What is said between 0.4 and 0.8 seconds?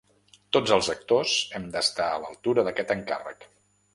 Tots